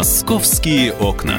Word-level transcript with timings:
Московские 0.00 0.94
окна. 0.94 1.38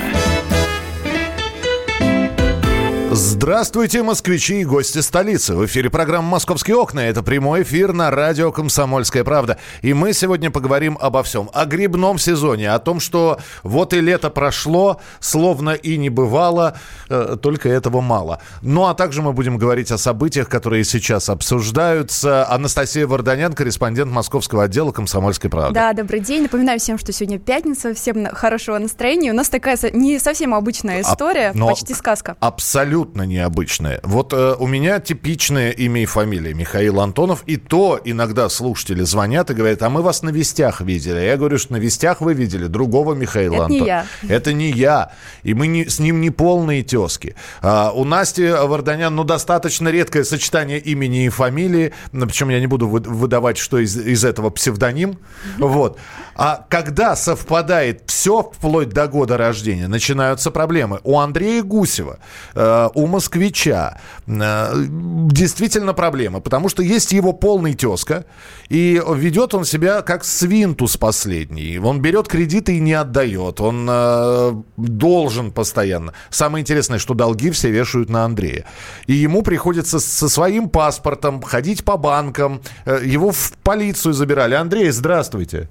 Здравствуйте, 3.13 4.03
москвичи 4.03 4.61
и 4.61 4.63
гости 4.63 5.00
столицы. 5.00 5.53
В 5.53 5.65
эфире 5.65 5.90
программа 5.90 6.29
«Московские 6.29 6.77
окна». 6.77 7.01
Это 7.01 7.22
прямой 7.22 7.63
эфир 7.63 7.92
на 7.92 8.09
радио 8.09 8.54
«Комсомольская 8.54 9.25
правда». 9.25 9.57
И 9.81 9.93
мы 9.93 10.13
сегодня 10.13 10.49
поговорим 10.49 10.97
обо 10.97 11.21
всем. 11.21 11.50
О 11.51 11.65
грибном 11.65 12.18
сезоне, 12.18 12.71
о 12.71 12.79
том, 12.79 13.01
что 13.01 13.37
вот 13.63 13.93
и 13.93 14.00
лето 14.00 14.29
прошло, 14.29 15.01
словно 15.19 15.71
и 15.71 15.97
не 15.97 16.09
бывало, 16.09 16.77
э, 17.09 17.36
только 17.41 17.68
этого 17.68 18.00
мало. 18.00 18.41
Ну, 18.61 18.86
а 18.86 18.93
также 18.93 19.21
мы 19.21 19.33
будем 19.33 19.57
говорить 19.57 19.91
о 19.91 19.97
событиях, 19.97 20.47
которые 20.47 20.86
сейчас 20.86 21.28
обсуждаются. 21.28 22.50
Анастасия 22.50 23.05
Варданян, 23.05 23.51
корреспондент 23.51 24.09
московского 24.09 24.64
отдела 24.64 24.93
«Комсомольской 24.93 25.50
правды». 25.50 25.73
Да, 25.73 25.91
добрый 25.91 26.21
день. 26.21 26.43
Напоминаю 26.43 26.79
всем, 26.79 26.97
что 26.97 27.11
сегодня 27.11 27.39
пятница, 27.39 27.93
всем 27.93 28.28
хорошего 28.28 28.78
настроения. 28.78 29.32
У 29.32 29.36
нас 29.36 29.50
такая 29.50 29.78
не 29.91 30.18
совсем 30.18 30.54
обычная 30.54 31.01
история, 31.01 31.51
а, 31.54 31.68
почти 31.68 31.93
сказка. 31.93 32.38
Абсолютно 32.40 33.01
абсолютно 33.02 33.23
необычное. 33.23 34.00
Вот 34.04 34.34
э, 34.34 34.55
у 34.60 34.68
меня 34.68 35.00
типичное 35.00 35.72
имя 35.72 36.04
и 36.04 36.05
фамилия 36.05 36.54
Михаил 36.54 37.00
Антонов, 37.00 37.44
и 37.48 37.58
то 37.58 38.00
иногда 38.04 38.50
слушатели 38.50 39.04
звонят 39.04 39.50
и 39.50 39.54
говорят, 39.54 39.82
а 39.82 39.90
мы 39.90 40.02
вас 40.02 40.24
на 40.24 40.30
вестях 40.30 40.82
видели. 40.82 41.20
Я 41.20 41.38
говорю, 41.38 41.58
что 41.58 41.74
на 41.74 41.77
вестях 41.77 42.22
вы 42.22 42.34
видели 42.34 42.68
другого 42.68 43.14
Михаила 43.14 43.66
Антонова. 43.66 44.05
Это 44.24 44.24
не 44.24 44.30
я. 44.30 44.36
Это 44.36 44.54
не 44.54 44.72
я. 44.72 45.12
И 45.44 45.54
мы 45.54 45.68
не, 45.68 45.86
с 45.86 46.00
ним 46.00 46.22
не 46.22 46.30
полные 46.30 46.84
тески. 46.84 47.36
А, 47.62 47.91
у 47.91 48.04
Насти 48.04 48.48
Варданян, 48.48 49.16
ну, 49.16 49.24
достаточно 49.24 49.90
редкое 49.90 50.24
сочетание 50.24 50.80
имени 50.80 51.26
и 51.26 51.30
фамилии, 51.30 51.94
причем 52.12 52.49
я 52.49 52.60
не 52.60 52.68
буду 52.68 52.88
выдавать, 52.88 53.58
что 53.58 53.80
из, 53.80 53.98
из 53.98 54.24
этого 54.24 54.49
псевдоним. 54.49 55.18
Вот. 55.58 55.98
А 56.36 56.66
когда 56.70 57.16
совпадает 57.16 58.04
все 58.05 58.41
вплоть 58.41 58.90
до 58.90 59.07
года 59.07 59.38
рождения, 59.38 59.88
начинаются 59.88 60.52
проблемы. 60.52 60.99
У 61.04 61.20
Андрея 61.20 61.62
Гусева, 61.62 62.20
э, 62.55 62.90
у 62.94 63.08
москвича 63.08 64.00
э, 64.28 64.73
действительно 64.75 65.94
проблемы, 65.94 66.42
потому 66.42 66.70
что 66.70 66.84
есть 66.84 67.11
его 67.11 67.34
полный 67.34 67.73
тезка, 67.73 68.25
и 68.70 69.02
ведет 69.16 69.53
он 69.53 69.66
себя 69.66 70.02
как 70.02 70.23
свинтус 70.23 70.97
последний. 70.97 71.78
Он 71.80 72.02
берет 72.02 72.28
кредиты 72.28 72.78
и 72.78 72.80
не 72.80 72.94
отдает, 72.94 73.62
он 73.62 73.88
э, 73.89 74.62
должен 74.78 75.52
постоянно. 75.52 76.14
Самое 76.30 76.62
интересное, 76.62 77.00
что 77.00 77.14
долги 77.14 77.52
все 77.52 77.72
вешают 77.72 78.09
на 78.09 78.25
Андрея. 78.25 78.66
И 79.08 79.14
ему 79.14 79.42
приходится 79.42 80.00
со 80.00 80.30
своим 80.30 80.69
паспортом 80.69 81.42
ходить 81.42 81.84
по 81.84 81.97
банкам, 81.97 82.62
э, 82.86 83.02
его 83.03 83.31
в 83.31 83.53
полицию 83.64 84.14
забирали. 84.14 84.56
Андрей, 84.56 84.89
здравствуйте. 84.92 85.69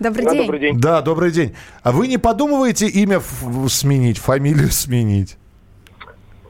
Добрый 0.00 0.24
да, 0.24 0.30
день. 0.32 0.40
Добрый 0.40 0.60
день. 0.60 0.80
Да, 0.80 1.02
добрый 1.02 1.30
день. 1.30 1.54
А 1.82 1.92
вы 1.92 2.08
не 2.08 2.16
подумываете 2.16 2.88
имя 2.88 3.20
сменить, 3.68 4.18
фамилию 4.18 4.70
сменить? 4.70 5.36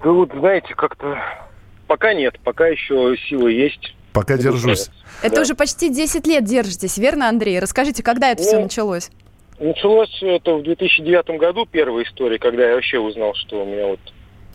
Да 0.03 0.11
вот, 0.11 0.31
знаете, 0.33 0.75
как-то 0.75 1.19
пока 1.87 2.15
нет, 2.15 2.39
пока 2.43 2.69
еще 2.69 3.17
силы 3.29 3.53
есть. 3.53 3.95
Пока 4.13 4.37
держусь. 4.37 4.91
Это 5.23 5.37
да. 5.37 5.43
уже 5.43 5.55
почти 5.55 5.91
10 5.91 6.27
лет 6.27 6.45
держитесь, 6.45 6.99
верно, 6.99 7.29
Андрей? 7.29 7.59
Расскажите, 7.61 8.03
когда 8.03 8.31
это 8.31 8.43
ну, 8.43 8.49
все 8.49 8.61
началось? 8.61 9.11
Началось 9.59 10.23
это 10.23 10.55
в 10.55 10.63
2009 10.63 11.39
году, 11.39 11.67
первая 11.71 12.05
история, 12.05 12.39
когда 12.39 12.69
я 12.69 12.75
вообще 12.75 12.99
узнал, 12.99 13.35
что 13.35 13.63
у 13.63 13.67
меня 13.67 13.87
вот 13.89 14.01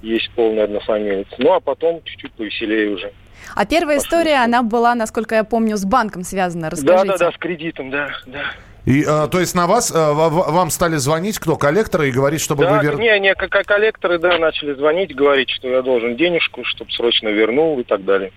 есть 0.01 0.31
полный 0.35 0.63
однофамилец. 0.63 1.27
Ну, 1.37 1.53
а 1.53 1.59
потом 1.59 2.01
чуть-чуть 2.03 2.33
повеселее 2.33 2.89
уже. 2.89 3.11
А 3.55 3.65
первая 3.65 3.97
Пошли. 3.97 4.07
история, 4.07 4.43
она 4.43 4.63
была, 4.63 4.95
насколько 4.95 5.35
я 5.35 5.43
помню, 5.43 5.77
с 5.77 5.85
банком 5.85 6.23
связана. 6.23 6.69
Расскажите. 6.69 7.05
Да, 7.05 7.17
да, 7.17 7.17
да, 7.17 7.31
с 7.31 7.37
кредитом, 7.37 7.91
да, 7.91 8.09
да. 8.25 8.43
И, 8.85 9.03
а, 9.07 9.27
то 9.27 9.39
есть 9.39 9.55
на 9.55 9.65
вас, 9.65 9.91
а, 9.93 10.13
вам 10.13 10.69
стали 10.69 10.97
звонить 10.97 11.39
кто, 11.39 11.55
коллекторы, 11.55 12.09
и 12.09 12.11
говорить, 12.11 12.41
чтобы 12.41 12.63
да, 12.63 12.77
вы 12.77 12.83
вернули? 12.83 13.03
Не, 13.03 13.19
не, 13.19 13.35
как 13.35 13.51
коллекторы, 13.65 14.19
да, 14.19 14.37
начали 14.37 14.73
звонить, 14.75 15.15
говорить, 15.15 15.49
что 15.49 15.67
я 15.67 15.81
должен 15.81 16.15
денежку, 16.15 16.63
чтобы 16.63 16.91
срочно 16.91 17.29
вернул 17.29 17.79
и 17.79 17.83
так 17.83 18.05
далее. 18.05 18.31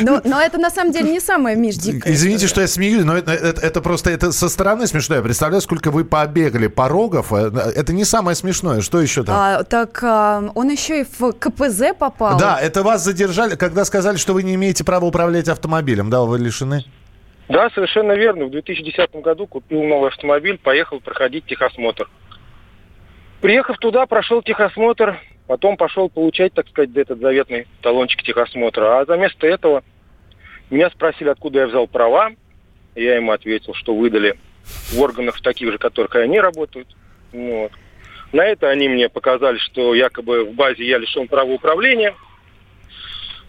Но, 0.00 0.20
но 0.24 0.40
это 0.40 0.58
на 0.58 0.70
самом 0.70 0.92
деле 0.92 1.10
не 1.10 1.20
самое 1.20 1.56
Миш 1.56 1.76
дикое. 1.76 2.12
Извините, 2.12 2.48
что 2.48 2.60
я 2.60 2.66
смеюсь, 2.66 3.04
но 3.04 3.16
это, 3.16 3.32
это, 3.32 3.60
это 3.60 3.80
просто 3.80 4.10
это 4.10 4.32
со 4.32 4.48
стороны 4.48 4.86
смешно. 4.86 5.16
Я 5.16 5.22
представляю, 5.22 5.62
сколько 5.62 5.90
вы 5.90 6.04
побегали 6.04 6.66
порогов. 6.66 7.32
Э, 7.32 7.50
это 7.74 7.92
не 7.92 8.04
самое 8.04 8.34
смешное. 8.34 8.80
Что 8.82 9.00
еще 9.00 9.22
там? 9.22 9.34
А, 9.36 9.64
так 9.64 9.98
а, 10.02 10.50
он 10.54 10.70
еще 10.70 11.00
и 11.00 11.06
в 11.18 11.32
КПЗ 11.32 11.94
попал. 11.98 12.38
Да, 12.38 12.58
это 12.60 12.82
вас 12.82 13.02
задержали, 13.04 13.56
когда 13.56 13.84
сказали, 13.84 14.16
что 14.16 14.34
вы 14.34 14.42
не 14.42 14.54
имеете 14.54 14.84
права 14.84 15.06
управлять 15.06 15.48
автомобилем. 15.48 16.10
Да, 16.10 16.22
вы 16.22 16.38
лишены? 16.38 16.84
Да, 17.48 17.70
совершенно 17.70 18.12
верно. 18.12 18.46
В 18.46 18.50
2010 18.50 19.14
году 19.16 19.46
купил 19.46 19.82
новый 19.84 20.08
автомобиль, 20.08 20.58
поехал 20.58 21.00
проходить 21.00 21.46
техосмотр. 21.46 22.08
Приехав 23.40 23.78
туда, 23.78 24.06
прошел 24.06 24.42
техосмотр, 24.42 25.20
потом 25.46 25.76
пошел 25.76 26.08
получать, 26.08 26.52
так 26.54 26.68
сказать, 26.68 26.90
этот 26.96 27.20
заветный 27.20 27.66
талончик 27.82 28.22
техосмотра. 28.22 28.98
А 28.98 29.04
заместо 29.04 29.46
этого 29.46 29.84
меня 30.70 30.90
спросили, 30.90 31.28
откуда 31.28 31.60
я 31.60 31.66
взял 31.68 31.86
права. 31.86 32.32
Я 32.96 33.16
ему 33.16 33.30
ответил, 33.32 33.74
что 33.74 33.94
выдали 33.94 34.38
в 34.64 35.00
органах 35.00 35.40
таких 35.40 35.70
же, 35.70 35.78
которых 35.78 36.16
они 36.16 36.40
работают. 36.40 36.88
Вот. 37.32 37.70
На 38.32 38.44
это 38.44 38.68
они 38.70 38.88
мне 38.88 39.08
показали, 39.08 39.58
что 39.58 39.94
якобы 39.94 40.44
в 40.44 40.54
базе 40.54 40.84
я 40.84 40.98
лишен 40.98 41.28
права 41.28 41.52
управления– 41.52 42.14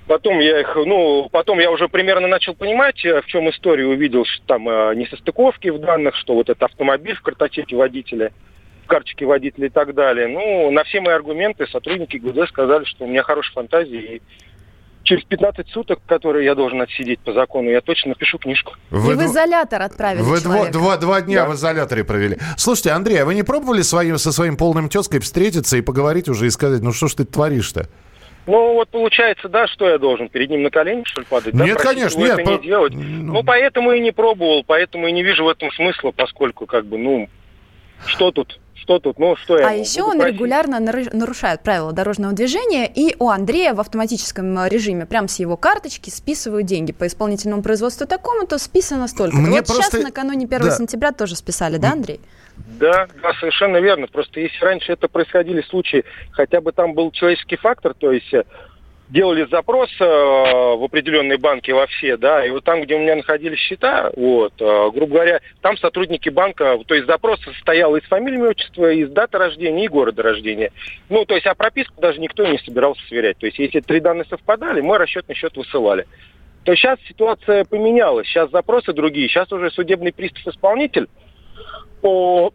Потом 0.08 0.40
я 0.40 0.62
их, 0.62 0.74
ну, 0.76 1.28
потом 1.32 1.60
я 1.60 1.70
уже 1.70 1.90
примерно 1.90 2.28
начал 2.28 2.56
понимать, 2.56 3.04
э, 3.06 3.22
в 3.22 3.26
чем 3.26 3.50
история, 3.50 3.86
увидел, 3.86 4.24
что 4.26 4.46
там 4.46 4.70
э, 4.70 4.96
несостыковки 4.96 5.68
в 5.68 5.80
данных, 5.80 6.16
что 6.16 6.34
вот 6.34 6.50
это 6.50 6.66
автомобиль 6.66 7.16
в 7.16 7.22
картотеке 7.22 7.76
водителя, 7.76 8.32
в 8.86 8.88
карточке 8.88 9.26
водителя 9.26 9.68
и 9.68 9.70
так 9.70 9.94
далее. 9.94 10.28
Ну, 10.28 10.72
на 10.72 10.86
все 10.86 11.02
мои 11.02 11.14
аргументы 11.14 11.68
сотрудники 11.68 12.16
ГУД 12.18 12.48
сказали, 12.48 12.86
что 12.86 13.04
у 13.04 13.08
меня 13.08 13.22
хорошая 13.22 13.54
фантазия, 13.54 14.00
и 14.00 14.22
через 15.04 15.26
15 15.26 15.68
суток, 15.70 16.00
которые 16.06 16.46
я 16.46 16.56
должен 16.56 16.82
отсидеть 16.82 17.20
по 17.20 17.34
закону, 17.34 17.70
я 17.70 17.82
точно 17.82 18.10
напишу 18.10 18.38
книжку. 18.38 18.76
Вы, 18.90 19.12
и 19.12 19.16
в 19.16 19.26
изолятор 19.26 19.82
отправили 19.82 20.22
Вы 20.22 20.40
два, 20.40 20.70
два, 20.70 20.98
два 20.98 21.22
дня 21.22 21.44
да. 21.44 21.50
в 21.50 21.56
изоляторе 21.56 22.06
провели. 22.06 22.38
Слушайте, 22.58 22.92
Андрей, 22.92 23.22
а 23.22 23.26
вы 23.26 23.36
не 23.36 23.44
пробовали 23.44 23.82
своим, 23.82 24.18
со 24.18 24.32
своим 24.32 24.56
полным 24.56 24.88
тезкой 24.88 25.20
встретиться 25.20 25.76
и 25.76 25.82
поговорить 25.82 26.30
уже 26.30 26.48
и 26.48 26.50
сказать, 26.50 26.82
ну 26.82 26.94
что 26.94 27.08
ж 27.08 27.16
ты 27.16 27.26
творишь-то? 27.26 27.90
Ну, 28.48 28.74
вот 28.76 28.90
получается, 28.90 29.50
да, 29.50 29.68
что 29.68 29.90
я 29.90 29.98
должен 29.98 30.30
перед 30.30 30.50
ним 30.50 30.64
на 30.64 30.70
колени, 30.70 31.04
что 31.06 31.22
ли, 31.22 31.28
падать? 31.30 31.54
Нет, 31.54 31.78
да, 31.78 31.84
конечно, 31.84 32.20
нет. 32.20 32.40
Это 32.40 32.44
по... 32.44 32.50
не 32.52 32.60
делать. 32.60 32.94
Ну... 32.94 33.34
ну, 33.34 33.44
поэтому 33.44 33.92
и 33.92 34.00
не 34.00 34.12
пробовал, 34.12 34.64
поэтому 34.66 35.08
и 35.08 35.12
не 35.12 35.22
вижу 35.22 35.44
в 35.44 35.50
этом 35.50 35.70
смысла, 35.72 36.12
поскольку, 36.12 36.66
как 36.66 36.86
бы, 36.86 36.98
ну, 36.98 37.30
что 38.06 38.32
тут? 38.32 38.60
Что 38.76 39.00
тут? 39.00 39.20
Ну, 39.20 39.36
что 39.36 39.58
я 39.58 39.68
А 39.68 39.74
еще 39.74 40.04
он 40.04 40.18
просить? 40.18 40.36
регулярно 40.36 40.80
нарушает 40.80 41.62
правила 41.62 41.92
дорожного 41.92 42.34
движения, 42.34 42.90
и 42.94 43.16
у 43.20 43.28
Андрея 43.28 43.74
в 43.74 43.82
автоматическом 43.82 44.66
режиме 44.68 45.06
прям 45.06 45.28
с 45.28 45.40
его 45.40 45.58
карточки 45.58 46.10
списывают 46.10 46.66
деньги. 46.66 46.94
По 46.94 47.06
исполнительному 47.08 47.64
производству 47.64 48.08
такому-то 48.08 48.58
списано 48.60 49.10
столько. 49.10 49.36
Мне 49.36 49.58
вот 49.58 49.68
просто... 49.68 49.98
сейчас 49.98 50.04
накануне 50.04 50.46
1 50.46 50.60
да. 50.60 50.72
сентября 50.72 51.12
тоже 51.12 51.36
списали, 51.36 51.78
да, 51.78 51.92
Андрей? 51.92 52.22
Да, 52.80 53.08
да, 53.22 53.34
совершенно 53.40 53.78
верно. 53.78 54.08
Просто 54.08 54.40
если 54.40 54.64
раньше 54.64 54.92
это 54.92 55.08
происходили 55.08 55.62
случаи, 55.62 56.04
хотя 56.32 56.62
бы 56.62 56.72
там 56.72 56.94
был 56.94 57.12
человеческий 57.12 57.56
фактор, 57.56 57.94
то 57.94 58.12
есть 58.12 58.34
э, 58.34 58.44
делали 59.10 59.48
запрос 59.50 59.90
э, 60.00 60.04
в 60.04 60.84
определенные 60.84 61.38
банки 61.38 61.72
во 61.72 61.88
все, 61.88 62.18
да, 62.18 62.46
и 62.46 62.50
вот 62.50 62.64
там, 62.64 62.82
где 62.82 62.96
у 62.96 63.00
меня 63.00 63.16
находились 63.16 63.60
счета, 63.60 64.12
вот, 64.16 64.54
э, 64.60 64.90
грубо 64.94 65.14
говоря, 65.14 65.40
там 65.62 65.78
сотрудники 65.78 66.30
банка, 66.30 66.78
то 66.86 66.94
есть 66.94 67.08
запрос 67.08 67.42
состоял 67.42 67.96
из 67.96 68.04
фамилии, 68.04 68.42
отчества, 68.42 68.92
из 68.92 69.10
даты 69.10 69.38
рождения 69.38 69.86
и 69.86 69.90
города 69.90 70.22
рождения. 70.24 70.72
Ну, 71.10 71.26
то 71.26 71.36
есть, 71.36 71.48
а 71.48 71.56
прописку 71.56 72.02
даже 72.02 72.20
никто 72.20 72.46
не 72.46 72.58
собирался 72.60 73.02
сверять. 73.08 73.38
То 73.38 73.46
есть, 73.46 73.60
если 73.60 73.80
три 73.80 74.00
данные 74.00 74.26
совпадали, 74.26 74.82
мой 74.82 74.98
расчетный 74.98 75.36
счет 75.36 75.56
высылали. 75.56 76.06
То 76.64 76.76
сейчас 76.76 77.00
ситуация 77.08 77.64
поменялась, 77.64 78.28
сейчас 78.28 78.52
запросы 78.52 78.92
другие, 78.92 79.30
сейчас 79.30 79.50
уже 79.54 79.72
судебный 79.72 80.12
пристав-исполнитель 80.12 81.08
по 82.02 82.54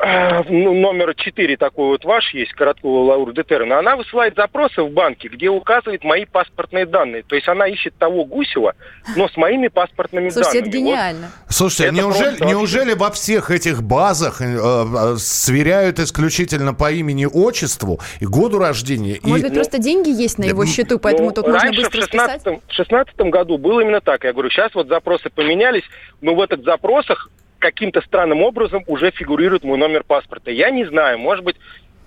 э, 0.00 0.42
ну, 0.48 0.74
номер 0.74 1.14
4 1.14 1.56
такой 1.56 1.88
вот 1.88 2.04
ваш 2.04 2.32
есть, 2.34 2.52
Короткова 2.52 3.10
Лаура 3.10 3.32
Детерна, 3.32 3.78
она 3.78 3.96
высылает 3.96 4.34
запросы 4.34 4.82
в 4.82 4.90
банке, 4.90 5.28
где 5.28 5.48
указывает 5.48 6.04
мои 6.04 6.24
паспортные 6.24 6.86
данные. 6.86 7.22
То 7.22 7.34
есть 7.36 7.48
она 7.48 7.66
ищет 7.66 7.94
того 7.96 8.24
Гусева, 8.24 8.74
но 9.16 9.28
с 9.28 9.36
моими 9.36 9.68
паспортными 9.68 10.30
Слушайте, 10.30 10.60
данными. 10.60 10.68
это 10.68 10.78
гениально. 10.78 11.30
Вот. 11.46 11.54
Слушайте, 11.54 11.84
это 11.84 11.94
неужели, 11.94 12.44
неужели 12.44 12.94
во 12.94 13.10
всех 13.10 13.50
этих 13.50 13.82
базах 13.82 14.40
э, 14.40 14.44
э, 14.44 15.16
сверяют 15.16 15.98
исключительно 15.98 16.74
по 16.74 16.90
имени, 16.90 17.26
отчеству 17.26 18.00
и 18.20 18.26
году 18.26 18.58
рождения? 18.58 19.18
Может 19.22 19.46
и... 19.46 19.48
быть, 19.48 19.54
просто 19.54 19.78
деньги 19.78 20.10
есть 20.10 20.38
на 20.38 20.44
его 20.44 20.64
счету, 20.66 20.98
поэтому 20.98 21.28
ну, 21.28 21.34
тут 21.34 21.48
можно 21.48 21.70
быстро 21.72 22.00
в 22.00 22.04
16 22.04 22.46
в 22.66 22.72
16 22.72 23.16
году 23.16 23.58
было 23.58 23.80
именно 23.80 24.00
так. 24.00 24.24
Я 24.24 24.32
говорю, 24.32 24.50
сейчас 24.50 24.74
вот 24.74 24.88
запросы 24.88 25.30
поменялись, 25.30 25.84
но 26.20 26.34
в 26.34 26.40
этих 26.40 26.64
запросах 26.64 27.28
каким-то 27.60 28.00
странным 28.00 28.42
образом 28.42 28.82
уже 28.86 29.12
фигурирует 29.12 29.62
мой 29.62 29.78
номер 29.78 30.02
паспорта. 30.02 30.50
Я 30.50 30.70
не 30.70 30.84
знаю, 30.84 31.18
может 31.18 31.44
быть, 31.44 31.56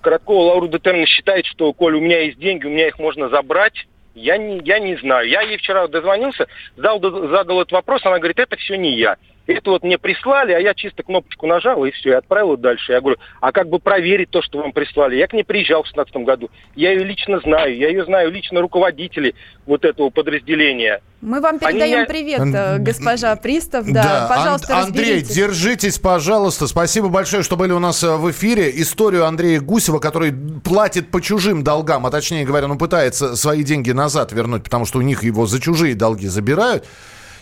Короткова 0.01 0.49
Лауру 0.49 0.67
Детерна 0.67 1.05
считает, 1.05 1.45
что, 1.45 1.71
коль 1.71 1.95
у 1.95 2.01
меня 2.01 2.19
есть 2.21 2.37
деньги, 2.37 2.65
у 2.65 2.69
меня 2.69 2.87
их 2.87 2.99
можно 2.99 3.29
забрать. 3.29 3.87
Я 4.15 4.37
не, 4.37 4.59
я 4.63 4.79
не 4.79 4.95
знаю. 4.97 5.27
Я 5.27 5.41
ей 5.41 5.57
вчера 5.57 5.87
дозвонился, 5.87 6.47
задал, 6.75 6.99
задал 7.29 7.61
этот 7.61 7.71
вопрос, 7.71 8.05
она 8.05 8.19
говорит, 8.19 8.37
это 8.37 8.57
все 8.57 8.75
не 8.75 8.91
я. 8.91 9.15
Это 9.45 9.71
вот 9.71 9.83
мне 9.83 9.97
прислали, 9.97 10.53
а 10.53 10.59
я 10.59 10.73
чисто 10.73 11.03
кнопочку 11.03 11.47
нажал 11.47 11.83
и 11.83 11.91
все, 11.91 12.11
и 12.11 12.13
отправил 12.13 12.55
дальше. 12.55 12.93
Я 12.93 13.01
говорю, 13.01 13.17
а 13.41 13.51
как 13.51 13.67
бы 13.67 13.79
проверить 13.79 14.29
то, 14.29 14.41
что 14.41 14.59
вам 14.59 14.71
прислали? 14.71 15.17
Я 15.17 15.27
к 15.27 15.33
ней 15.33 15.43
приезжал 15.43 15.83
в 15.83 15.91
2016 15.91 16.25
году. 16.25 16.49
Я 16.75 16.91
ее 16.91 17.03
лично 17.03 17.39
знаю, 17.41 17.75
я 17.75 17.89
ее 17.89 18.05
знаю 18.05 18.31
лично 18.31 18.61
руководителей 18.61 19.35
вот 19.65 19.83
этого 19.83 20.09
подразделения. 20.11 21.01
Мы 21.19 21.41
вам 21.41 21.59
передаем 21.59 21.99
Они... 21.99 22.07
привет, 22.07 22.41
э, 22.53 22.77
госпожа 22.79 23.35
Пристав. 23.35 23.85
Да, 23.85 24.03
да. 24.03 24.27
пожалуйста, 24.29 24.77
Ан- 24.77 24.83
Андрей, 24.85 25.03
разберитесь. 25.03 25.35
держитесь, 25.35 25.99
пожалуйста. 25.99 26.67
Спасибо 26.67 27.09
большое, 27.09 27.43
что 27.43 27.57
были 27.57 27.73
у 27.73 27.79
нас 27.79 28.01
э, 28.01 28.15
в 28.15 28.31
эфире. 28.31 28.71
Историю 28.75 29.25
Андрея 29.25 29.59
Гусева, 29.59 29.99
который 29.99 30.33
платит 30.63 31.11
по 31.11 31.21
чужим 31.21 31.65
долгам, 31.65 32.05
а 32.05 32.11
точнее 32.11 32.45
говоря, 32.45 32.67
он 32.67 32.77
пытается 32.77 33.35
свои 33.35 33.63
деньги 33.63 33.91
назад 33.91 34.31
вернуть, 34.31 34.63
потому 34.63 34.85
что 34.85 34.99
у 34.99 35.01
них 35.01 35.23
его 35.23 35.45
за 35.47 35.59
чужие 35.59 35.95
долги 35.95 36.27
забирают. 36.27 36.85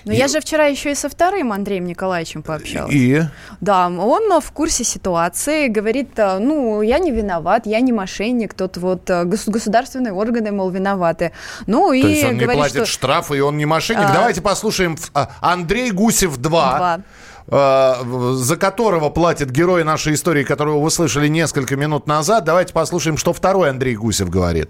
Но 0.05 0.13
и... 0.13 0.15
я 0.15 0.27
же 0.27 0.39
вчера 0.39 0.65
еще 0.65 0.91
и 0.91 0.95
со 0.95 1.09
вторым 1.09 1.51
Андреем 1.51 1.85
Николаевичем 1.85 2.43
пообщалась. 2.43 2.93
И? 2.93 3.21
Да, 3.59 3.87
он 3.87 4.41
в 4.41 4.51
курсе 4.51 4.83
ситуации, 4.83 5.67
говорит, 5.67 6.17
э, 6.17 6.39
ну, 6.39 6.81
я 6.81 6.99
не 6.99 7.11
виноват, 7.11 7.65
я 7.65 7.79
не 7.81 7.91
мошенник, 7.91 8.53
тут 8.53 8.77
вот 8.77 9.09
э, 9.09 9.23
государственные 9.25 10.13
органы, 10.13 10.51
мол, 10.51 10.69
виноваты. 10.69 11.31
Ну, 11.67 11.87
То 11.87 11.93
и 11.93 12.01
есть 12.01 12.23
он 12.23 12.37
говорит, 12.37 12.49
не 12.49 12.55
платит 12.55 12.75
что... 12.75 12.85
штрафы, 12.85 13.37
и 13.37 13.39
он 13.41 13.57
не 13.57 13.65
мошенник. 13.65 14.09
А... 14.09 14.13
Давайте 14.13 14.41
послушаем 14.41 14.97
а, 15.13 15.29
Андрей 15.41 15.91
Гусев 15.91 16.37
2. 16.37 16.77
2 16.77 17.03
за 17.47 18.55
которого 18.55 19.09
платит 19.09 19.51
герой 19.51 19.83
нашей 19.83 20.13
истории, 20.13 20.43
которого 20.43 20.79
вы 20.79 20.89
слышали 20.89 21.27
несколько 21.27 21.75
минут 21.75 22.07
назад. 22.07 22.45
Давайте 22.45 22.71
послушаем, 22.71 23.17
что 23.17 23.33
второй 23.33 23.69
Андрей 23.69 23.95
Гусев 23.95 24.29
говорит. 24.29 24.69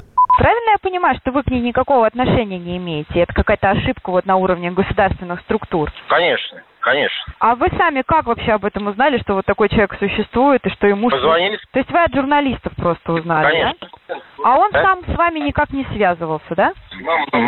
Понимаю, 0.82 1.16
что 1.18 1.32
вы 1.32 1.44
к 1.44 1.48
ней 1.52 1.62
никакого 1.62 2.08
отношения 2.08 2.58
не 2.58 2.78
имеете? 2.78 3.20
Это 3.20 3.34
какая-то 3.34 3.70
ошибка 3.70 4.10
вот 4.10 4.26
на 4.26 4.38
уровне 4.38 4.72
государственных 4.72 5.42
структур? 5.42 5.92
Конечно, 6.08 6.64
конечно. 6.80 7.34
А 7.38 7.56
вы 7.56 7.70
сами 7.78 8.02
как 8.02 8.26
вообще 8.26 8.54
об 8.54 8.66
этом 8.66 8.88
узнали, 8.88 9.20
что 9.20 9.36
вот 9.36 9.46
такой 9.46 9.70
человек 9.70 9.94
существует 10.00 10.66
и 10.66 10.72
что 10.72 10.88
ему... 10.88 11.12
Позвонили. 11.12 11.60
То 11.72 11.80
есть 11.80 11.92
вы 11.92 12.00
от 12.00 12.14
журналистов 12.16 12.74
просто 12.76 13.14
узнали, 13.14 13.46
Конечно. 13.46 13.90
да? 14.08 14.16
А 14.44 14.58
он 14.58 14.72
да? 14.72 14.84
сам 14.84 15.04
с 15.06 15.16
вами 15.16 15.40
никак 15.40 15.70
не 15.70 15.86
связывался, 15.86 16.56
да? 16.56 16.74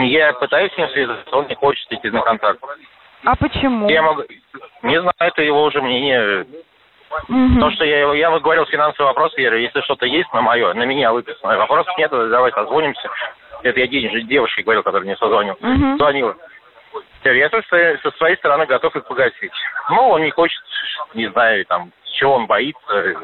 Я 0.04 0.34
пытаюсь 0.34 0.72
с 0.74 0.78
ним 0.78 0.90
связаться, 0.90 1.36
он 1.36 1.48
не 1.48 1.56
хочет 1.56 1.92
идти 1.92 2.12
на 2.12 2.22
контакт. 2.22 2.64
А 3.26 3.36
почему? 3.36 3.90
Я 3.90 4.04
могу... 4.04 4.22
Не 4.84 5.02
знаю, 5.02 5.16
это 5.18 5.42
его 5.42 5.64
уже 5.64 5.82
мнение. 5.82 6.46
Угу. 7.30 7.60
То, 7.60 7.72
что 7.72 7.86
я, 7.86 8.14
я 8.14 8.40
говорил 8.40 8.66
финансовый 8.66 9.08
вопрос, 9.08 9.34
я 9.38 9.50
говорю, 9.50 9.64
если 9.64 9.82
что-то 9.82 10.06
есть 10.06 10.32
на 10.34 10.42
мое, 10.42 10.74
на 10.74 10.84
меня 10.84 11.12
выписано, 11.12 11.58
вопросов 11.58 11.94
нет, 11.98 12.12
давай 12.12 12.52
созвонимся. 12.52 13.10
Это 13.64 13.80
я 13.80 13.88
денежной 13.88 14.24
девушке 14.24 14.64
говорил, 14.64 14.84
которая 14.84 15.06
мне 15.06 15.16
созвонил. 15.18 15.54
Угу. 15.54 15.98
Звонила. 15.98 16.36
Я 17.24 17.50
своей, 17.50 17.98
со 18.00 18.12
своей 18.12 18.36
стороны 18.38 18.66
готов 18.66 18.96
их 18.96 19.06
погасить. 19.06 19.52
Ну, 19.90 20.10
он 20.10 20.24
не 20.24 20.32
хочет, 20.32 20.62
не 21.14 21.28
знаю, 21.28 21.66
там, 21.66 21.92
чего 22.12 22.36
он 22.36 22.48
боится. 22.48 23.16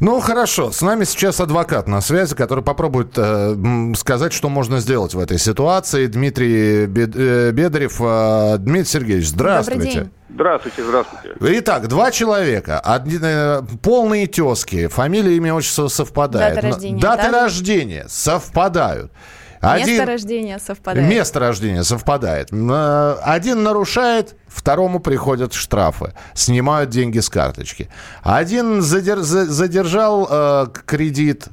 Ну, 0.00 0.20
хорошо. 0.20 0.72
С 0.72 0.82
нами 0.82 1.04
сейчас 1.04 1.40
адвокат 1.40 1.88
на 1.88 2.00
связи, 2.00 2.34
который 2.34 2.62
попробует 2.62 3.12
э, 3.16 3.92
сказать, 3.96 4.32
что 4.32 4.48
можно 4.48 4.80
сделать 4.80 5.14
в 5.14 5.18
этой 5.18 5.38
ситуации. 5.38 6.06
Дмитрий 6.06 6.86
Бед, 6.86 7.14
э, 7.14 7.50
Бедарев. 7.52 8.00
Э, 8.00 8.56
Дмитрий 8.58 8.90
Сергеевич, 8.90 9.28
здравствуйте. 9.28 10.10
Здравствуйте, 10.28 10.84
здравствуйте. 10.84 11.34
Итак, 11.40 11.88
два 11.88 12.10
человека, 12.10 12.78
одни, 12.80 13.18
э, 13.22 13.62
полные 13.82 14.26
тески, 14.26 14.86
фамилия, 14.88 15.36
имя, 15.36 15.54
отчество 15.54 15.88
совпадают. 15.88 16.56
Дата 16.56 16.66
рождения. 16.66 17.00
Даты 17.00 17.30
да? 17.30 17.42
рождения 17.42 18.06
совпадают. 18.08 19.12
Один... 19.60 19.88
Место 19.88 20.06
рождения 20.06 20.58
совпадает. 20.58 21.08
Место 21.08 21.40
рождения 21.40 21.84
совпадает. 21.84 22.50
Один 22.52 23.62
нарушает, 23.62 24.36
второму 24.46 25.00
приходят 25.00 25.52
штрафы, 25.54 26.14
снимают 26.34 26.90
деньги 26.90 27.18
с 27.18 27.28
карточки. 27.28 27.88
Один 28.22 28.82
задер... 28.82 29.20
задержал 29.20 30.28
э, 30.30 30.66
кредит, 30.86 31.46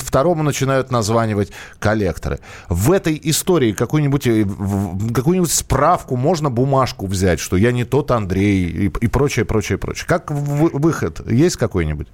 второму 0.00 0.42
начинают 0.42 0.90
названивать 0.90 1.52
коллекторы. 1.78 2.40
В 2.68 2.92
этой 2.92 3.20
истории 3.22 3.72
какую-нибудь, 3.72 4.26
э, 4.26 4.44
какую-нибудь 5.14 5.52
справку 5.52 6.16
можно 6.16 6.50
бумажку 6.50 7.06
взять, 7.06 7.40
что 7.40 7.56
я 7.56 7.72
не 7.72 7.84
тот 7.84 8.10
Андрей 8.10 8.66
и, 8.66 8.84
и 8.86 9.08
прочее, 9.08 9.44
прочее, 9.44 9.78
прочее. 9.78 10.06
Как 10.06 10.30
выход? 10.30 11.20
Есть 11.30 11.56
какой-нибудь? 11.56 12.08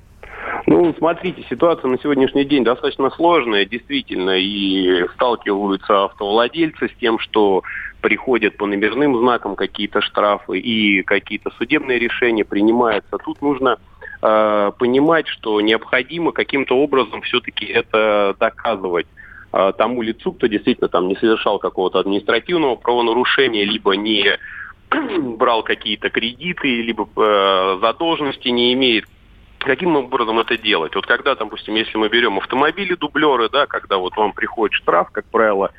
Ну, 0.70 0.94
смотрите, 0.98 1.42
ситуация 1.48 1.88
на 1.88 1.98
сегодняшний 1.98 2.44
день 2.44 2.62
достаточно 2.62 3.08
сложная, 3.08 3.64
действительно, 3.64 4.36
и 4.38 5.08
сталкиваются 5.14 6.04
автовладельцы 6.04 6.88
с 6.88 7.00
тем, 7.00 7.18
что 7.18 7.62
приходят 8.02 8.58
по 8.58 8.66
номерным 8.66 9.18
знакам 9.18 9.56
какие-то 9.56 10.02
штрафы 10.02 10.58
и 10.58 11.02
какие-то 11.04 11.50
судебные 11.56 11.98
решения 11.98 12.44
принимаются. 12.44 13.16
Тут 13.16 13.40
нужно 13.40 13.78
э, 14.20 14.72
понимать, 14.78 15.26
что 15.28 15.58
необходимо 15.62 16.32
каким-то 16.32 16.76
образом 16.76 17.22
все-таки 17.22 17.64
это 17.64 18.36
доказывать 18.38 19.06
э, 19.54 19.72
тому 19.78 20.02
лицу, 20.02 20.32
кто 20.32 20.48
действительно 20.48 20.88
там 20.88 21.08
не 21.08 21.16
совершал 21.16 21.58
какого-то 21.58 22.00
административного 22.00 22.76
правонарушения, 22.76 23.64
либо 23.64 23.96
не 23.96 24.36
брал 25.38 25.62
какие-то 25.62 26.10
кредиты, 26.10 26.82
либо 26.82 27.08
э, 27.16 27.78
задолженности 27.80 28.48
не 28.48 28.74
имеет 28.74 29.06
Каким 29.68 29.96
образом 29.96 30.38
это 30.38 30.56
делать? 30.56 30.94
Вот 30.94 31.06
когда, 31.06 31.34
допустим, 31.34 31.74
если 31.74 31.98
мы 31.98 32.08
берем 32.08 32.38
автомобили 32.38 32.94
дублеры, 32.94 33.50
да, 33.50 33.66
когда 33.66 33.98
вот 33.98 34.16
вам 34.16 34.32
приходит 34.32 34.72
штраф, 34.72 35.10
как 35.12 35.26
правило, 35.26 35.72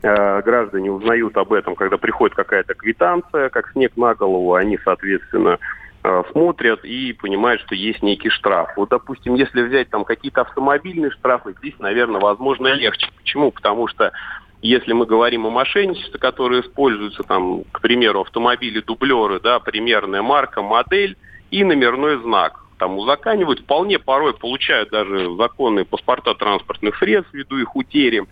э, 0.00 0.42
граждане 0.42 0.92
узнают 0.92 1.36
об 1.36 1.52
этом, 1.52 1.74
когда 1.74 1.98
приходит 1.98 2.36
какая-то 2.36 2.74
квитанция, 2.74 3.48
как 3.48 3.72
снег 3.72 3.96
на 3.96 4.14
голову, 4.14 4.54
они, 4.54 4.78
соответственно, 4.84 5.58
э, 6.04 6.22
смотрят 6.30 6.84
и 6.84 7.12
понимают, 7.14 7.60
что 7.62 7.74
есть 7.74 8.00
некий 8.00 8.28
штраф. 8.28 8.70
Вот, 8.76 8.90
допустим, 8.90 9.34
если 9.34 9.62
взять 9.62 9.90
там 9.90 10.04
какие-то 10.04 10.42
автомобильные 10.42 11.10
штрафы, 11.10 11.52
здесь, 11.58 11.74
наверное, 11.80 12.20
возможно, 12.20 12.68
легче. 12.68 13.08
Почему? 13.16 13.50
Потому 13.50 13.88
что 13.88 14.12
если 14.60 14.92
мы 14.92 15.04
говорим 15.04 15.46
о 15.46 15.50
мошенничестве, 15.50 16.20
которое 16.20 16.60
используется, 16.60 17.24
там, 17.24 17.64
к 17.72 17.80
примеру, 17.80 18.20
автомобили-дублеры, 18.20 19.40
да, 19.40 19.58
примерная 19.58 20.22
марка, 20.22 20.62
модель 20.62 21.16
и 21.50 21.64
номерной 21.64 22.22
знак 22.22 22.61
там 22.82 22.98
узаканивают, 22.98 23.60
вполне 23.60 24.00
порой 24.00 24.34
получают 24.34 24.90
даже 24.90 25.36
законные 25.36 25.84
паспорта 25.84 26.34
транспортных 26.34 26.98
средств 26.98 27.32
ввиду 27.32 27.56
их 27.58 27.76
утери. 27.76 28.24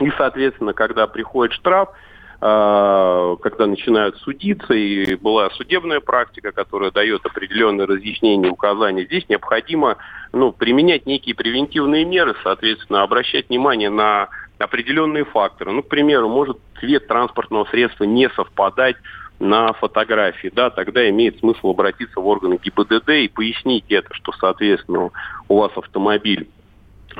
И, 0.00 0.10
соответственно, 0.16 0.72
когда 0.72 1.06
приходит 1.06 1.52
штраф, 1.52 1.90
а, 2.40 3.36
когда 3.42 3.66
начинают 3.66 4.16
судиться, 4.16 4.72
и 4.72 5.14
была 5.16 5.50
судебная 5.50 6.00
практика, 6.00 6.52
которая 6.52 6.90
дает 6.90 7.26
определенные 7.26 7.86
разъяснения, 7.86 8.48
указания, 8.48 9.04
здесь 9.04 9.28
необходимо 9.28 9.98
ну, 10.32 10.52
применять 10.52 11.04
некие 11.04 11.34
превентивные 11.34 12.06
меры, 12.06 12.34
соответственно, 12.42 13.02
обращать 13.02 13.50
внимание 13.50 13.90
на 13.90 14.30
определенные 14.58 15.26
факторы. 15.26 15.70
Ну, 15.72 15.82
к 15.82 15.88
примеру, 15.88 16.30
может 16.30 16.56
цвет 16.80 17.08
транспортного 17.08 17.66
средства 17.66 18.04
не 18.04 18.30
совпадать 18.30 18.96
на 19.42 19.72
фотографии, 19.72 20.50
да, 20.54 20.70
тогда 20.70 21.08
имеет 21.10 21.40
смысл 21.40 21.70
обратиться 21.70 22.20
в 22.20 22.26
органы 22.26 22.58
ГИБДД 22.62 23.08
и 23.10 23.28
пояснить 23.28 23.84
это, 23.90 24.14
что, 24.14 24.32
соответственно, 24.32 25.10
у 25.48 25.58
вас 25.58 25.72
автомобиль 25.76 26.48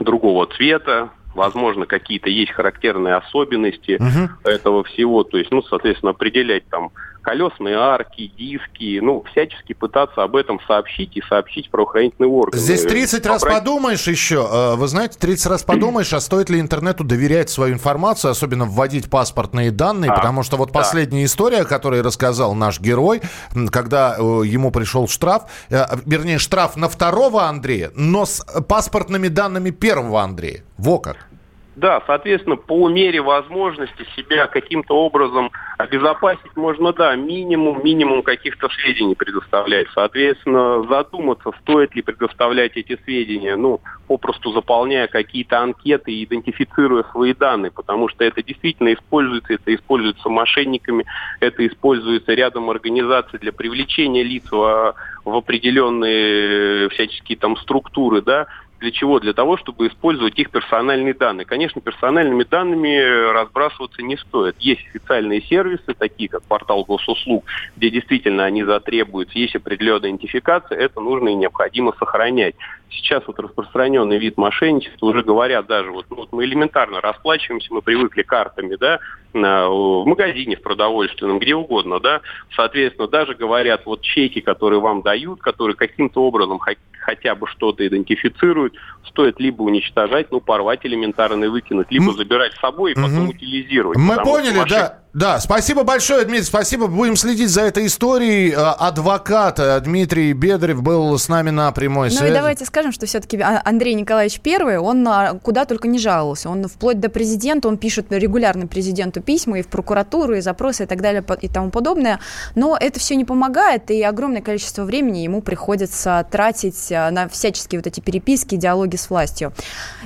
другого 0.01 0.47
цвета, 0.47 1.11
возможно, 1.35 1.85
какие-то 1.87 2.31
есть 2.31 2.53
характерные 2.53 3.17
особенности 3.17 3.97
угу. 3.97 4.49
этого 4.49 4.85
всего, 4.85 5.25
то 5.25 5.37
есть, 5.37 5.51
ну, 5.51 5.63
соответственно, 5.63 6.11
определять 6.11 6.67
там 6.69 6.91
колесные 7.23 7.77
арки, 7.77 8.31
диски, 8.37 8.99
ну, 9.01 9.25
всячески 9.31 9.73
пытаться 9.73 10.23
об 10.23 10.37
этом 10.37 10.61
сообщить 10.67 11.17
и 11.17 11.23
сообщить 11.23 11.71
правоохранительные 11.71 12.29
органы. 12.29 12.61
Здесь 12.61 12.83
30 12.83 13.25
раз 13.27 13.43
подумаешь 13.43 14.07
еще, 14.07 14.47
э, 14.51 14.75
вы 14.75 14.89
знаете, 14.89 15.17
30 15.19 15.47
раз 15.47 15.63
подумаешь, 15.63 16.13
а 16.13 16.21
стоит 16.21 16.51
ли 16.51 16.61
интернету 16.61 17.05
доверять 17.05 17.49
свою 17.49 17.75
информацию, 17.75 18.31
особенно 18.31 18.67
вводить 18.67 19.09
паспортные 19.09 19.71
данные, 19.71 20.11
а, 20.11 20.15
потому 20.15 20.43
что 20.43 20.57
вот 20.57 20.73
да. 20.73 20.81
последняя 20.81 21.25
история, 21.25 21.61
о 21.61 21.65
которой 21.65 22.03
рассказал 22.03 22.55
наш 22.55 22.81
герой, 22.81 23.23
когда 23.71 24.17
э, 24.19 24.23
ему 24.45 24.71
пришел 24.71 25.09
штраф, 25.09 25.45
э, 25.71 25.85
вернее, 26.05 26.39
штраф 26.39 26.77
на 26.77 26.89
второго 26.89 27.45
Андрея, 27.45 27.93
но 27.95 28.27
с 28.27 28.45
паспортными 28.69 29.29
данными 29.29 29.71
первого 29.71 30.23
Андрея. 30.23 30.65
Во 30.77 30.99
как. 30.99 31.29
Да, 31.75 32.03
соответственно, 32.07 32.57
по 32.57 32.89
мере 32.91 33.23
возможности 33.23 34.07
себя 34.15 34.47
каким-то 34.47 34.95
образом 34.95 35.51
обезопасить 35.79 36.55
можно, 36.55 36.93
да, 36.93 37.17
минимум, 37.17 37.83
минимум 37.83 38.23
каких-то 38.23 38.69
сведений 38.69 39.15
предоставлять. 39.15 39.87
Соответственно, 39.95 40.83
задуматься, 40.87 41.51
стоит 41.63 41.95
ли 41.95 42.03
предоставлять 42.03 42.77
эти 42.77 43.01
сведения, 43.05 43.57
ну, 43.57 43.81
попросту 44.07 44.53
заполняя 44.53 45.07
какие-то 45.07 45.61
анкеты 45.61 46.13
и 46.13 46.25
идентифицируя 46.25 47.05
свои 47.11 47.33
данные, 47.33 47.71
потому 47.71 48.09
что 48.11 48.23
это 48.25 48.43
действительно 48.43 48.93
используется, 48.93 49.55
это 49.55 49.75
используется 49.75 50.29
мошенниками, 50.29 51.07
это 51.41 51.67
используется 51.67 52.35
рядом 52.35 52.69
организаций 52.69 53.39
для 53.39 53.53
привлечения 53.53 54.23
лиц 54.23 54.45
в, 54.51 54.95
в 55.25 55.35
определенные 55.35 56.91
всяческие 56.91 57.39
там 57.39 57.57
структуры, 57.57 58.21
да, 58.21 58.47
Для 58.83 58.91
чего? 58.91 59.21
Для 59.21 59.33
того, 59.33 59.57
чтобы 59.57 59.87
использовать 59.87 60.37
их 60.41 60.51
персональные 60.51 61.15
данные. 61.15 61.45
Конечно, 61.45 61.81
персональными 61.81 62.43
данными 62.43 63.31
разбрасываться 63.33 64.03
не 64.03 64.17
стоит. 64.17 64.57
Есть 64.59 64.85
официальные 64.89 65.41
сервисы, 65.43 65.95
такие 65.97 66.29
как 66.29 66.43
портал 66.43 66.85
госуслуг, 66.85 67.45
где 67.77 67.91
действительно 67.91 68.45
они 68.45 68.65
затребуются, 68.65 69.39
есть 69.39 69.55
определенная 69.55 70.11
идентификация, 70.11 70.79
это 70.79 71.01
нужно 71.01 71.29
и 71.29 71.35
необходимо 71.35 71.93
сохранять. 71.97 72.57
Сейчас 72.95 73.23
вот 73.27 73.39
распространенный 73.39 74.19
вид 74.19 74.37
мошенничества 74.37 75.07
уже 75.07 75.23
говорят 75.23 75.67
даже, 75.67 75.91
вот, 75.91 76.07
ну, 76.11 76.17
вот 76.17 76.33
мы 76.33 76.45
элементарно 76.45 77.01
расплачиваемся, 77.01 77.73
мы 77.73 77.83
привыкли 77.83 78.23
картами, 78.23 78.77
да, 78.77 79.01
в 79.33 80.05
магазине, 80.05 80.57
в 80.57 80.63
продовольственном, 80.63 81.39
где 81.39 81.55
угодно, 81.55 82.01
да, 82.01 82.21
соответственно, 82.55 83.09
даже 83.09 83.35
говорят, 83.35 83.87
вот 83.87 84.03
чеки, 84.03 84.41
которые 84.41 84.81
вам 84.81 85.03
дают, 85.03 85.41
которые 85.41 85.75
каким-то 85.75 86.23
образом 86.23 86.61
хотя 87.01 87.35
бы 87.35 87.47
что-то 87.47 87.87
идентифицируют, 87.87 88.75
стоит 89.07 89.41
либо 89.41 89.63
уничтожать, 89.63 90.31
ну, 90.31 90.41
порвать 90.41 90.81
элементарно 90.85 91.45
и 91.45 91.49
выкинуть, 91.49 91.91
либо 91.91 92.13
забирать 92.13 92.53
с 92.53 92.61
собой 92.61 92.93
и 92.93 92.95
потом 92.95 93.25
угу. 93.25 93.31
утилизировать. 93.31 93.99
Мы 93.99 94.17
поняли, 94.23 94.59
машин... 94.59 94.79
да. 94.79 95.02
Да, 95.15 95.41
спасибо 95.41 95.83
большое, 95.83 96.25
Дмитрий, 96.25 96.47
спасибо. 96.47 96.87
Будем 96.87 97.17
следить 97.17 97.51
за 97.51 97.61
этой 97.63 97.85
историей. 97.85 98.55
А, 98.57 98.73
адвокат 98.73 99.61
э, 99.61 99.79
Дмитрий 99.81 100.33
Бедрев 100.33 100.83
был 100.83 101.19
с 101.19 101.29
нами 101.29 101.51
на 101.51 101.71
прямой 101.73 102.11
связи. 102.11 102.23
Ну 102.23 102.31
и 102.31 102.33
давайте 102.33 102.65
скажем, 102.65 102.93
что 102.93 103.05
все-таки 103.05 103.39
а, 103.39 103.61
Андрей 103.63 103.93
Николаевич 103.93 104.41
Первый, 104.41 104.79
он 104.79 105.07
а, 105.07 105.35
куда 105.35 105.67
только 105.67 105.87
не 105.87 105.99
жаловался. 105.99 106.49
Он 106.49 106.67
вплоть 106.67 106.99
до 106.99 107.11
президента, 107.11 107.69
он 107.69 107.77
пишет 107.77 108.07
регулярно 108.09 108.67
президенту 108.67 109.21
письма 109.21 109.59
и 109.59 109.63
в 109.63 109.67
прокуратуру, 109.67 110.35
и 110.35 110.41
запросы 110.41 110.85
и 110.85 110.87
так 110.87 111.03
далее 111.03 111.23
и 111.43 111.49
тому 111.49 111.69
подобное. 111.69 112.19
Но 112.55 112.75
это 112.81 112.99
все 112.99 113.15
не 113.15 113.27
помогает, 113.27 113.91
и 113.91 114.03
огромное 114.03 114.41
количество 114.41 114.85
времени 114.85 115.19
ему 115.19 115.43
приходится 115.43 116.27
тратить 116.31 116.89
на 116.89 117.29
всяческие 117.29 117.81
вот 117.81 117.87
эти 117.87 118.01
переписки, 118.01 118.57
диалоги 118.57 118.97
с 118.97 119.11
властью. 119.11 119.53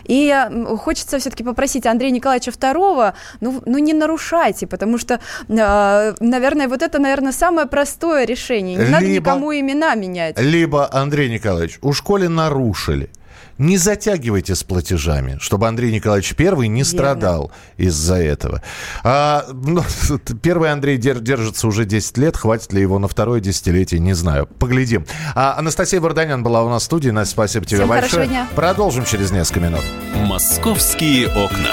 И 0.02 0.34
хочется 0.78 1.20
все-таки 1.20 1.44
попросить 1.44 1.86
Андрея 1.86 2.10
Николаевича 2.10 2.50
Второго, 2.50 3.14
ну, 3.40 3.62
ну 3.64 3.78
не 3.78 3.92
нарушайте, 3.92 4.66
потому 4.66 4.95
что, 4.98 5.20
э, 5.48 6.14
наверное, 6.20 6.68
вот 6.68 6.82
это, 6.82 6.98
наверное, 6.98 7.32
самое 7.32 7.66
простое 7.66 8.24
решение. 8.24 8.76
Не 8.76 8.82
либо, 8.84 8.92
надо 8.92 9.06
никому 9.06 9.52
имена 9.52 9.94
менять. 9.94 10.38
Либо, 10.38 10.92
Андрей 10.92 11.30
Николаевич, 11.30 11.78
у 11.82 11.92
школе 11.92 12.28
нарушили. 12.28 13.10
Не 13.58 13.78
затягивайте 13.78 14.54
с 14.54 14.62
платежами, 14.62 15.38
чтобы 15.40 15.66
Андрей 15.66 15.90
Николаевич 15.92 16.34
Первый 16.34 16.68
не 16.68 16.84
страдал 16.84 17.52
из-за 17.78 18.16
этого. 18.16 18.62
А, 19.02 19.46
ну, 19.50 19.82
первый 20.42 20.70
Андрей 20.70 20.98
держится 20.98 21.66
уже 21.66 21.86
10 21.86 22.18
лет, 22.18 22.36
хватит 22.36 22.72
ли 22.74 22.82
его 22.82 22.98
на 22.98 23.08
второе 23.08 23.40
десятилетие, 23.40 24.00
не 24.00 24.12
знаю. 24.12 24.46
Поглядим. 24.46 25.06
А, 25.34 25.56
Анастасия 25.58 26.00
Варданян 26.00 26.42
была 26.42 26.64
у 26.64 26.68
нас 26.68 26.82
в 26.82 26.84
студии. 26.84 27.08
Настя, 27.08 27.32
спасибо 27.32 27.64
тебе 27.64 27.78
Всем 27.78 27.88
большое. 27.88 28.26
Дня. 28.26 28.48
Продолжим 28.54 29.04
через 29.04 29.30
несколько 29.30 29.60
минут. 29.60 29.82
Московские 30.14 31.28
окна. 31.28 31.72